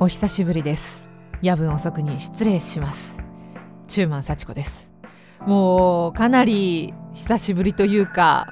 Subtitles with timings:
[0.00, 1.08] お久しぶりです。
[1.42, 3.18] 夜分遅くに失礼します。
[3.88, 4.92] 中満幸子です。
[5.40, 8.46] もうかなり久しぶりというか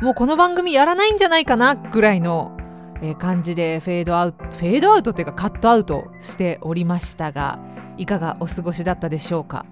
[0.00, 2.56] もうこの番組やらないんじゃないかなぐらいの
[3.02, 7.58] え感じでフェードアウトフェードアウトっていうかカットアウトしておりましたが
[7.96, 9.66] いかがお過ごしだったでしょうか。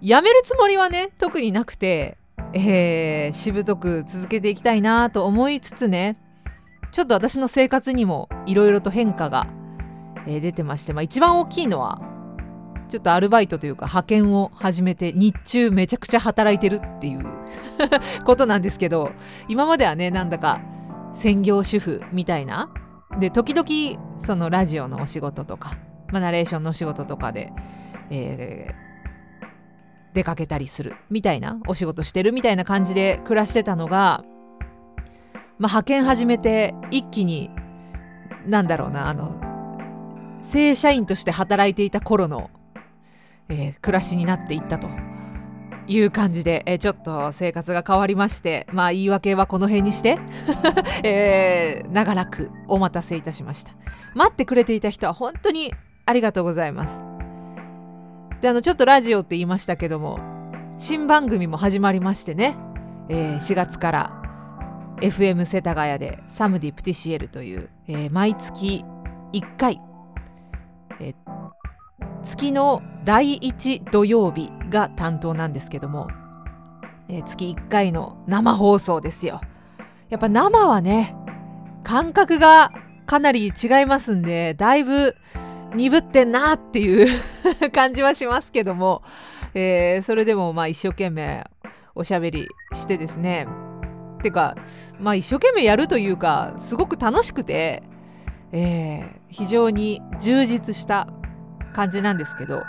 [0.00, 2.16] やめるつもりはね特になくて、
[2.54, 6.16] えー、しぶとく続けていきたいなと思いつつね
[6.92, 9.46] ちょっと私の生活にもいろいろと変化が
[10.26, 12.00] えー、出てまして、まあ、一番大きいのは
[12.88, 17.24] ちょっとアルバイトというか派遣を始めて日中めちゃくちゃ働いてるっていう
[18.26, 19.12] ことなんですけど
[19.48, 20.60] 今まではねなんだか
[21.14, 22.70] 専業主婦みたいな
[23.18, 25.76] で時々そのラジオのお仕事とか、
[26.12, 27.52] まあ、ナレーションのお仕事とかで、
[28.10, 34.22] えー、出かけたりするみたいなお仕事してるみたいな感じで暮らしてたのが、
[35.58, 37.50] まあ、派遣始めて一気に
[38.46, 39.51] なんだろうなあの
[40.42, 42.50] 正社員として働いていた頃の、
[43.48, 44.88] えー、暮らしになっていったと。
[45.88, 50.18] いう感じで、えー、ちょっと生活が変わりましてまあ言い訳はこの辺にして、
[51.02, 53.72] えー、長らくお待たせいたしました。
[54.14, 55.74] 待ってくれていた人は本当に
[56.06, 57.00] ありがとうございます。
[58.40, 60.18] であのちょっとラジオって言いましたけども
[60.76, 62.56] 新番組も始まりましてね、
[63.08, 64.22] えー、4月から
[65.00, 68.84] FM 世田谷でサムディ・プティシエルという、えー、毎月
[69.32, 69.80] 1回
[72.22, 76.08] 月の第1土曜日が担当なんですけども、
[77.08, 79.40] え月1回の生放送ですよ。
[80.08, 81.16] やっぱ生はね
[81.84, 82.72] 感覚が
[83.06, 85.16] かなり違いますんでだいぶ
[85.74, 87.08] 鈍ってんなっていう
[87.72, 89.02] 感じはしますけども、
[89.54, 91.46] えー、それでもまあ一生懸命
[91.94, 93.46] おしゃべりしてですね
[94.22, 94.54] てか
[95.00, 97.82] まあ一生懸命やるというかすごく楽しくて
[98.52, 101.08] えー、非常に充実した
[101.72, 102.62] 感じなんですけど。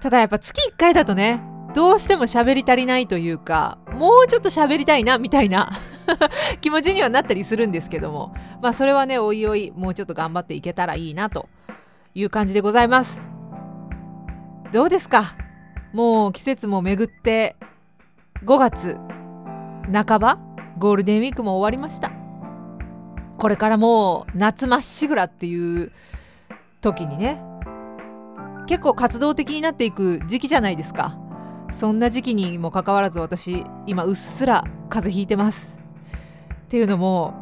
[0.00, 1.42] ただやっぱ月1回だとね
[1.74, 5.70] どうしても喋り足りないというかもうちょっと喋りたいなみたいな
[6.62, 8.34] 気持ちにはなったりするんですけども。
[8.62, 11.48] まあそれはねおいおいもうちょっと頑張っていけたらいいなと
[12.14, 13.30] いう感じでございます。
[14.72, 15.24] どうですか？
[15.92, 17.56] もう季節も巡って
[18.44, 18.96] 5月
[19.92, 20.38] 半ば
[20.78, 22.10] ゴールデンウィークも終わりました。
[23.36, 25.92] これからもう夏まっしぐらっていう
[26.80, 27.42] 時にね
[28.70, 31.18] 結構活動的になっていく時期じゃないですか。
[31.72, 35.76] そんな時期にもかかわらず私今うっすら風邪ひいてます。
[36.66, 37.34] っていうのも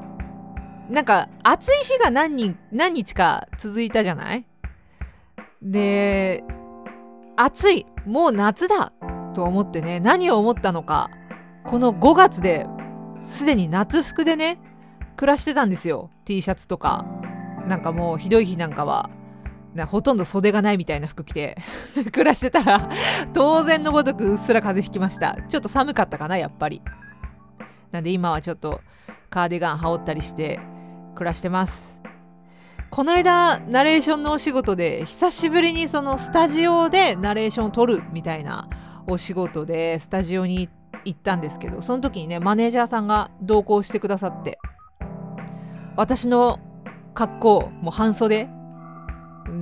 [0.89, 4.47] なんか暑い日が何人何日か続いたじゃない？
[5.61, 6.43] で
[7.37, 8.95] 暑いもう夏だ
[9.35, 11.11] と思ってね何を思ったのか
[11.67, 12.67] この5月で
[13.21, 14.59] すでに夏服でね
[15.19, 16.09] 暮らしてたんですよ。
[16.25, 17.05] T シャツとか。
[17.67, 19.11] なんかもうひどい日なんかは
[19.75, 21.57] なほとんど袖がないみたいな服着て
[22.13, 22.89] 暮らしてたら
[23.33, 25.37] 当然のごとくうっすら風邪ひきました。
[25.49, 26.83] ちょっと寒かったかなやっぱり。
[27.93, 28.81] なんで今はちょっと
[29.31, 30.61] カーディガン羽織ったりして
[31.15, 31.99] 暮らしてます。
[32.91, 38.69] この間ナレーションのお仕事で久しぶりにそのスタジオでナレーションを撮るみたいな
[39.07, 40.71] お仕事でスタジオに
[41.05, 44.59] 行ったんですけどその時にねマネージャーさんが同行してくださって
[45.97, 46.61] 私の
[47.15, 48.49] 格好もう半袖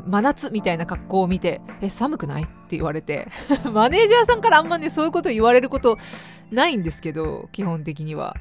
[0.06, 3.28] 真夏みたいな格好を見て「え寒くない?」って言われて
[3.72, 5.98] マネージャーさんからあんまねそういうこと言われること
[6.50, 8.34] ないんですけど基本的には。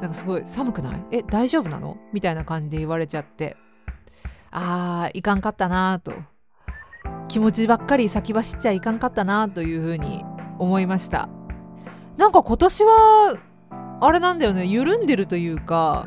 [0.00, 3.56] なんかすごい「寒くないえ大丈夫なの?」みたいな感じで言われちゃって
[4.50, 6.12] あーいかんかったなと。
[7.28, 10.24] 気持ちばっかり先走っちゃいかんかったなというふうに
[10.58, 11.28] 思いました。
[12.16, 13.36] なんか今年は
[14.00, 14.64] あれなんだよね。
[14.66, 16.06] 緩んでるというか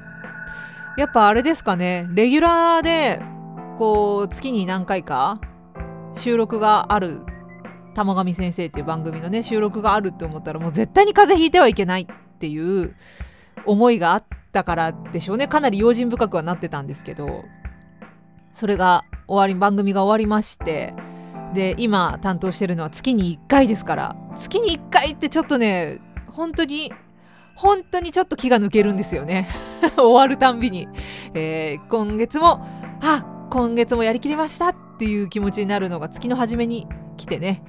[0.98, 2.08] やっぱあれですかね。
[2.14, 3.20] レギュラーで
[3.78, 5.40] こう月に何回か
[6.14, 7.22] 収録がある
[7.94, 12.96] 玉上先生っていう番組のね収録があるって思ったらもう絶対に風邪ひいてはいけないっていう
[13.66, 15.48] 思いがあったからでしょうね。
[15.48, 17.46] かなり用心深くはなってたんですけど
[18.54, 20.94] それが終わり番組が終わりまして
[21.54, 26.00] で今担当してるのは月に1回ですから月に1回ってちょっとね
[26.32, 26.92] 本当に
[27.56, 29.50] 本当にちょっと気が抜けるんですよね。
[29.98, 30.88] 終わるたんびに、
[31.34, 32.64] えー、今月も
[33.02, 37.64] あ今月もやりきりましたっていう気持ちになるのが月の初めに来てね、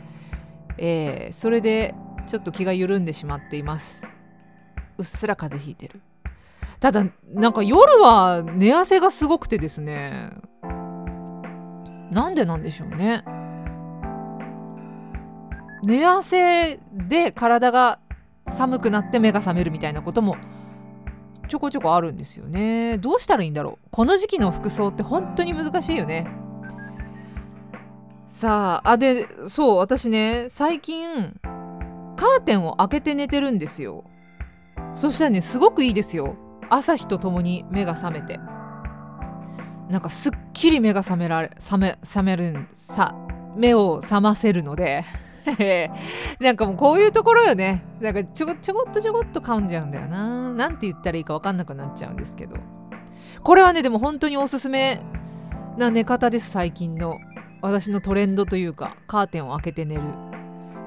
[0.77, 1.95] えー、それで
[2.27, 4.09] ちょっと気が緩んでしまっています。
[4.99, 6.01] うっすら風邪ひいてる。
[6.81, 10.31] ただなんか夜は寝汗がすごくてですね。
[12.11, 13.25] なんでなんでしょうね。
[15.83, 18.01] 寝汗で体が
[18.49, 20.37] 寒くなって目が覚めるみたいなことも
[21.49, 22.99] ちょこちょこあるんですよね。
[22.99, 23.89] どうしたらいいんだろう。
[23.91, 26.27] この時期の服装って本当に難しいよね。
[28.27, 31.41] さああでそう私ね最近
[32.15, 34.05] カーテンを開けて寝てるんですよ。
[34.95, 36.37] そしたらねすごくいいですよ。
[36.71, 38.39] 朝日とともに目が覚めて。
[39.89, 43.15] なんかすっきり目が覚められ覚め覚めるんさ
[43.57, 45.05] 目を覚ませるので。
[46.41, 47.85] なんかもうこういうところよね。
[48.01, 50.53] なんかちょこちょこっとちょこっと噛んじゃうんだよな。
[50.53, 52.57] なんて言ったらいいか分かんなくなっちゃうんですけど。
[53.43, 55.01] これはねでも本当におすすめ
[55.77, 57.19] な寝方です最近の。
[57.61, 60.03] 私のトレンドというかカーテンを開けて寝る。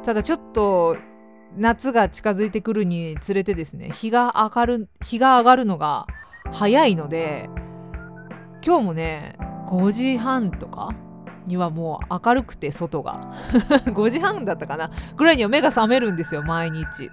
[0.04, 0.98] ただちょっと
[1.58, 6.08] 夏が近づいてくるにつれてですね日が上がる日が上がるのが
[6.54, 7.50] 早いので
[8.66, 9.36] 今日もね
[9.68, 10.96] 5時半とか
[11.48, 13.22] にはもう明るくて外が。
[13.92, 14.92] 5時半だったかな。
[15.16, 17.10] ぐらいには目が覚めるんですよ毎日。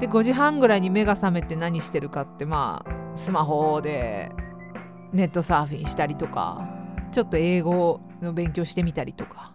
[0.00, 4.32] で5時半ぐらいに目が覚めて何してるかってまあスマホで
[5.12, 6.68] ネットサーフィンしたりとか
[7.12, 9.52] ちょっと英語の勉強してみたりとか。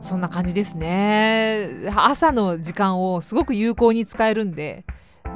[0.00, 1.68] そんな感じですね。
[1.94, 4.84] 朝の時間をすごく有効に使えるんで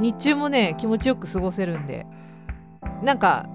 [0.01, 2.07] 日中もね気持ちよく過ごせるんで。
[3.03, 3.47] なんか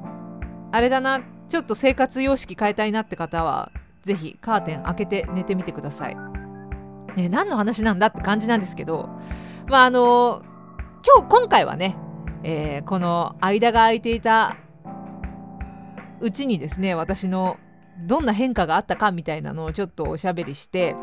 [0.72, 1.22] あれだな。
[1.50, 3.72] ちょっと生活様式変えたいなって方は
[4.04, 6.18] 是非カーテン開けて寝てみてください。
[7.16, 9.10] ね、何の話なんだって感じなんですけど
[9.68, 10.44] まああの
[11.16, 11.98] 今日今回はね、
[12.44, 14.56] えー、この間が空いていた
[16.20, 17.58] うちにですね私の
[18.06, 20.96] どんな変化があったかみたいなのをちょっとおしゃべりして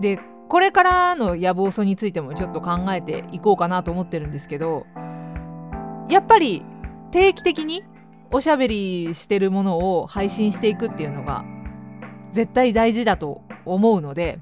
[0.00, 0.18] で
[0.48, 4.86] これからの野望素についてもちょっと考えていこうかなと思ってるんですけど
[6.08, 6.62] やっぱり
[7.10, 7.82] 定期的に
[8.30, 11.44] おしゃべりしてるものを配信していくっていうのが
[12.32, 14.40] 絶対大事だと思うので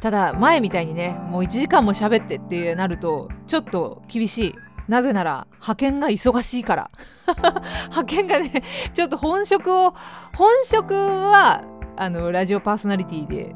[0.00, 4.54] ただ前みたいにねもう1時間も喋ってってなるとちょっと厳しい。
[4.88, 6.90] なぜなら派遣が忙しいから。
[7.90, 8.62] 派遣がね
[8.94, 9.94] ちょっと本職を
[10.34, 11.62] 本職は
[11.96, 13.54] あのラジオパーソナリティで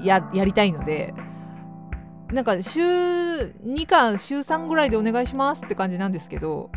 [0.00, 1.14] ややりたいので
[2.30, 6.70] なんか週2か週3ぐらいでお願いしますって感じなんですけど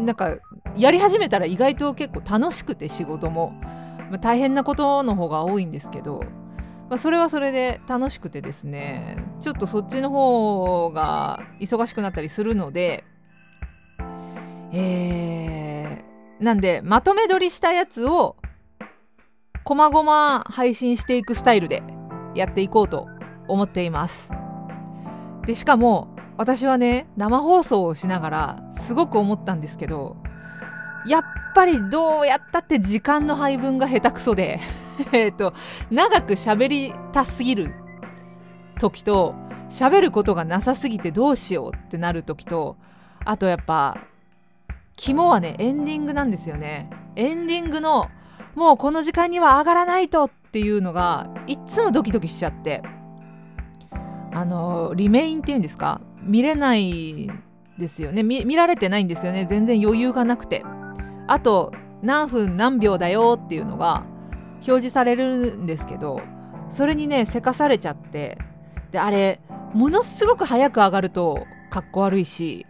[0.00, 0.36] なんか
[0.78, 3.50] やり始めたら意外と結構楽しくて仕事も、
[4.10, 6.22] まあ、大変なことの方が多いんですけど、
[6.88, 9.16] まあ、それはそれで楽しくてですね。
[9.40, 13.04] ちょっとそっちの方が忙しくなったりするので。
[14.70, 18.36] えー、なんでまとめ撮りしたやつを
[19.64, 21.82] こまごま配信していくスタイルで
[22.34, 23.06] やっていこうと
[23.48, 24.30] 思っています。
[25.46, 30.27] でしかも私はね生放送をしながらすごく思ったんですけど。
[31.08, 31.22] やっ
[31.54, 34.60] ぱりどうやったって時間の配分が下手くそで。
[35.12, 35.52] えっと
[35.90, 37.74] 長く喋りたすぎる
[38.80, 39.34] 時と
[39.68, 42.76] 喋ることがなさすぎてどうしようってなる時と
[43.24, 43.96] あとやっぱ
[44.96, 46.90] 肝はねエンディングなんですよね。
[47.14, 48.08] エンディングの
[48.54, 52.82] もうこの時間には上がらないとっていうのがいっつもドキドキしちゃって。
[54.34, 56.00] あのリメインっていうんですか？
[56.22, 57.30] 見れない
[57.78, 58.22] ですよね。
[58.22, 59.46] 見られてないんですよね。
[59.46, 60.64] 全然余裕がなくて。
[61.28, 61.72] あと
[62.02, 64.04] 何分何秒だよっていうのが
[64.56, 66.20] 表示されるんですけど
[66.70, 68.38] それにねせかされちゃって
[68.90, 69.40] であれ
[69.74, 72.66] ものすごく早く上がるとかっこ悪いし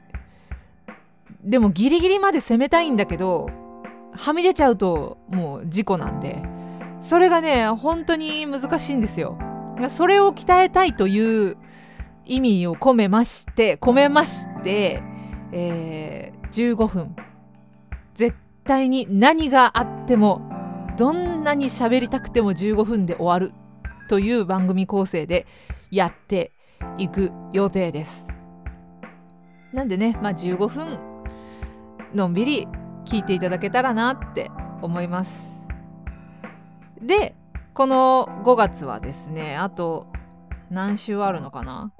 [1.42, 3.49] でもギリギリまで攻めたいんだけど
[4.12, 6.42] はみ出ちゃうともう事故なんで
[7.00, 9.38] それがね本当に難しいんですよ。
[9.90, 11.56] それを鍛えたいという
[12.26, 15.00] 意味を込めまして込めまして、
[15.52, 17.14] えー、15分。
[18.14, 18.37] 絶
[18.68, 20.42] 対に何があっても
[20.96, 23.54] どんなに喋りたくても15分で終わる
[24.08, 25.46] という番組構成で
[25.90, 26.52] やって
[26.98, 28.28] いく予定です。
[29.72, 30.98] なんでね、まあ、15分
[32.14, 32.68] のんびり
[33.04, 34.50] 聞いていただけたらなって
[34.82, 35.64] 思います。
[37.00, 37.34] で
[37.75, 40.06] この5月はですねあと
[40.70, 41.92] 何週あるのかな？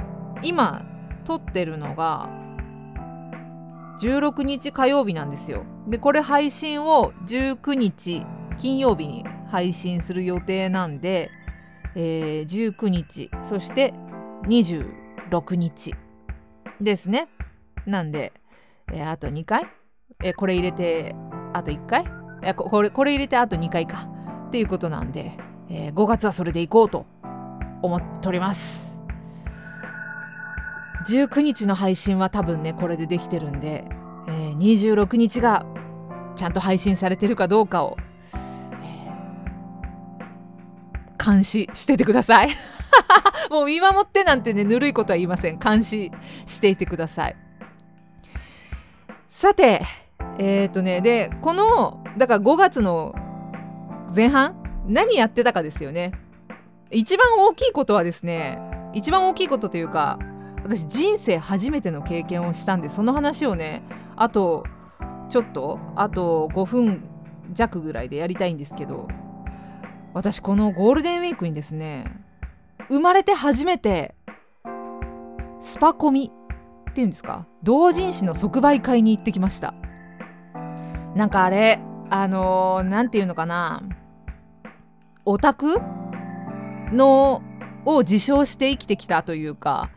[0.43, 0.85] 今
[1.25, 2.29] 撮ってるのが
[4.01, 5.65] 16日火曜日なんですよ。
[5.89, 8.25] でこれ配信を19日
[8.57, 11.31] 金曜日に配信する予定なんで、
[11.95, 13.95] えー、19日そして
[14.47, 15.95] 26日
[16.81, 17.29] ですね。
[17.87, 18.33] なんで、
[18.93, 19.67] えー、あと2回、
[20.23, 21.15] えー、これ入れて
[21.53, 22.05] あと1回？
[22.43, 24.09] えこれこれ入れてあと2回か
[24.49, 25.33] っていうことなんで、
[25.69, 27.07] えー、5月はそれでいこうと
[27.83, 28.88] 思っております。
[31.07, 33.85] 19日の配信は多分ねこれでできてるんで、
[34.27, 35.67] えー、26日が
[36.37, 37.97] ちゃんと配信されてるかどうかを、
[38.83, 42.51] えー、監視しててください。
[43.51, 45.59] もう見守ってなんてねぬるいことは言いません。
[45.59, 46.13] 監視
[46.47, 47.37] していてください。
[49.29, 49.83] さて
[50.39, 53.15] えっ、ー、とねでこのだから5月の
[54.15, 56.13] 前半何やってたかですよね。
[56.91, 58.59] 一番大きいことはですね
[58.95, 60.19] 一番大きいことというか
[60.69, 63.83] 私人生初めての経験をしたんでその話をね
[64.17, 64.65] あと
[65.31, 67.09] ちょっとあと5分
[67.53, 69.09] 弱ぐらいでやりたいんですけど
[70.13, 72.05] 私このゴールデンウィークにですね
[72.89, 74.15] 生まれて初めて
[75.63, 76.31] スパコミ
[76.91, 79.75] っていうんですか同人誌の即売会に行ってきました。
[81.15, 83.83] なんかあれあの何、ー、て言うのかな
[85.25, 85.79] オタク
[86.93, 87.43] の
[87.85, 89.91] を自称して生きてきたというか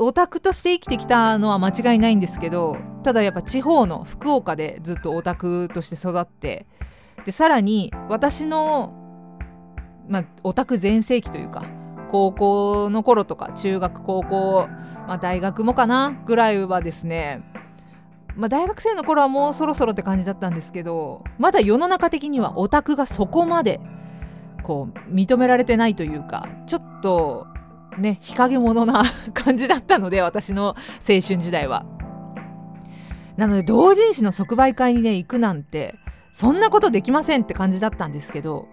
[0.00, 6.66] オタクとして生きてきたのは間違いないんですけどただやっぱ地方の福岡でずっとオタクとして育って
[7.24, 8.94] でさらに私の、
[10.08, 11.64] まあ、オタク全盛期というか
[12.10, 14.68] 高校の頃とか中学高校、
[15.06, 17.42] まあ、大学もかなぐらいはですね
[18.36, 23.80] まあ、大学生の頃はもうそろそろって感じだったんですけどまだ世の中的にはオタクがそこまで
[24.62, 27.48] こう認められてないというかちょっと
[27.98, 30.74] ね日陰者な感じだったので私の青
[31.06, 31.86] 春時代は。
[33.36, 35.94] なので同人誌の即売会にね行くなんて
[36.32, 38.66] そんなことできませんって感じだったんですけど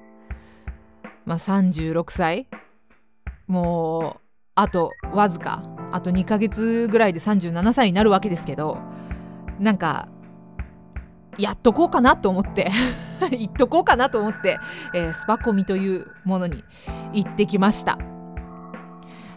[1.24, 2.48] まあ36歳
[3.48, 4.22] もう
[4.56, 8.80] あとわずかあと2ヶ月ぐらいで37歳になるわけですけど
[9.60, 10.08] なんか
[11.38, 12.72] やっとこうかなと思って
[13.32, 14.58] 行っとこうかなと思って、
[14.94, 16.64] えー、スパコミというものに
[17.14, 18.00] 行ってきました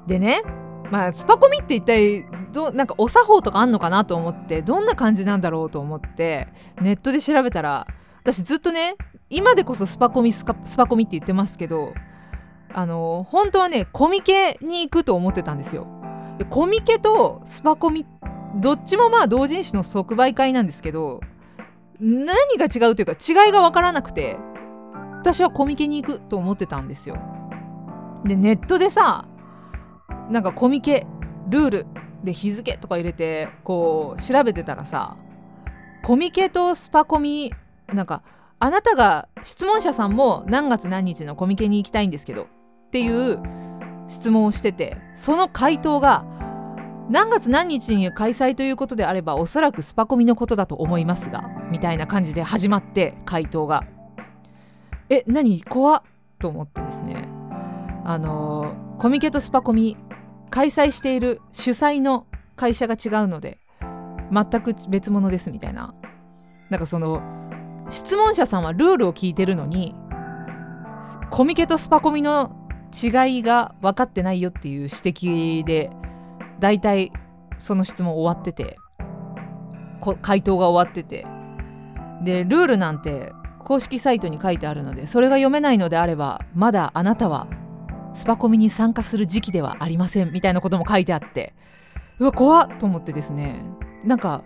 [0.08, 0.42] でね
[0.90, 6.48] まあスパコミって一体どなんかお作法とかあんのかなと思ってどんな感じなんだろうと思って
[6.80, 7.86] ネットで調べたら
[8.22, 8.96] 私ずっとね
[9.30, 11.92] 今でこそスパコミスパコミって言ってますけど
[12.72, 15.86] あの本当はねコミケに行くと思ってたんですよ。
[16.50, 18.06] コミケとスパコミ
[18.56, 21.20] どっちもまあ同人誌の即売会なんですけど
[22.00, 24.38] 何が違うというか違いが分からなくて
[25.18, 27.18] 私はコミケに行くと思ってたんですよ。
[28.24, 29.27] でネットでさ
[30.30, 31.06] なんかコミケ
[31.48, 31.86] ルール
[32.22, 35.16] で日付とか入れてこう調べてたらさ
[36.02, 37.52] コミケとスパコミ
[37.92, 38.22] なんか
[38.58, 42.46] あなたが質問者さんも何月何日のコミケに行きたいんですけどっ
[42.90, 43.40] ていう
[44.08, 46.24] 質問をしててその回答が
[47.10, 53.84] 何月何日に開催ということであればおそらくスパコミのことだと思いますがみたいな感じで始まって回答が。
[55.10, 55.62] え何?
[55.62, 56.02] 怖っ
[56.38, 57.28] と思ってですね。
[58.04, 59.96] あの、コミケとスパコミ
[60.50, 62.26] 開催している主催の
[62.56, 63.58] 会社が違うので
[64.32, 65.94] 全く別物ですみたいな。
[66.70, 67.22] なんかその
[67.88, 69.94] 質問者さんはルールを聞いてるのに
[71.30, 72.54] コミケとスパコミの
[72.92, 75.90] 違いが分かってないよっていう指摘で
[76.60, 77.12] 大体
[77.56, 78.76] その質問終わってて
[80.20, 81.26] 回答が終わってて。
[82.22, 83.32] でルールなんて
[83.64, 87.46] 公式サイトに書いてあるのでそれが読めないのであればまだあなたは
[88.18, 91.54] スパコミに参加する時期ではありませんみたいなことも書いてあって
[92.18, 93.62] うわ怖っと思ってですね。
[94.04, 94.42] なんか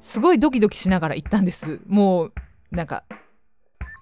[0.00, 1.80] すごいドキドキしながら行ったんです。
[1.86, 2.32] もう
[2.72, 3.04] なんか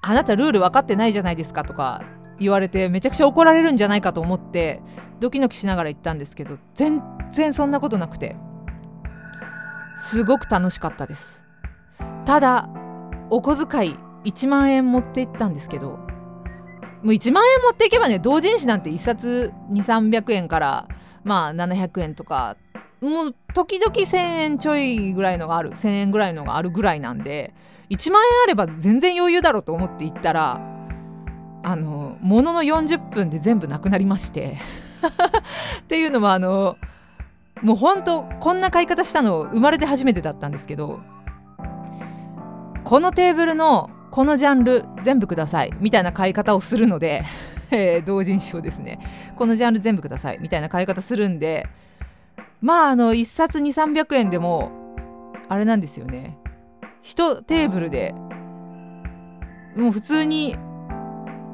[0.00, 2.02] あなたルール分かってないじゃないですかとか
[2.40, 4.80] 言われてめちゃくちゃ怒られるんじゃないかと思って
[5.20, 7.02] ドキドキしながら行ったんですけど全
[7.32, 8.34] 然そんなことなくて
[9.96, 11.44] すごく楽しかったです。
[12.24, 12.70] ただ
[13.28, 16.13] お小遣い1万円持って行ったんですけど
[17.04, 20.88] もう1万円持っていけばね同人誌なんて1冊2300円から
[21.22, 22.56] まあ700円とか
[23.02, 27.52] もう時々1,000円ちょいぐらいのがある1,000円ぐらいのがあるぐらいなんで
[27.90, 30.60] 1万円あれば全然余裕だろうと思って行ったら
[31.62, 34.56] あのものの40分で全部なくなりまして
[35.80, 36.76] っていうのはあの
[37.60, 41.00] もうほんとこんな買い方したの生まれて初めてだったんですけど
[42.82, 45.72] このテーブルのこのジャンル全部ください。
[45.80, 47.24] みたいな買い方をするので。
[47.72, 49.00] え、同人誌をですね。
[49.34, 50.38] このジャンル全部ください。
[50.40, 51.66] みたいな買い方するんで。
[52.60, 54.70] まああの1冊2300円でも
[55.48, 56.38] あれなんですよね。
[57.02, 58.14] 1テーブルで
[59.76, 60.56] もう普通に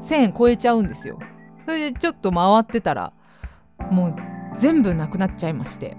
[0.01, 1.19] 1000円超えちゃうんですよ。
[1.65, 3.15] それでちょっと回ってたら
[3.91, 4.15] もう
[4.55, 5.97] 全部なくなっちゃいまして、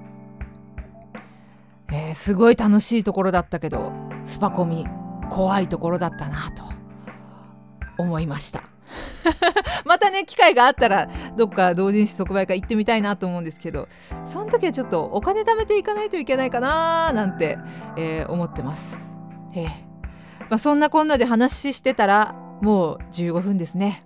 [1.92, 3.92] えー、すごい楽しいところだったけど
[4.26, 5.01] スパコミ。
[5.32, 6.64] 怖いところだったなと
[7.98, 8.64] 思いました
[9.86, 13.88] またね機会があったらどっか同人誌即売会行ってみたいなと思うんですけど
[14.26, 17.58] その時はちょっとお金貯めていかないといけないかななんて、
[17.96, 18.98] えー、思ってます。
[19.54, 19.92] えー
[20.50, 24.04] まあ、そんなこんなで話してたらもう15分ですね。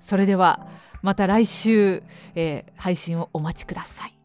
[0.00, 0.66] それでは
[1.00, 2.02] また来週、
[2.34, 4.15] えー、配信をお待ちください。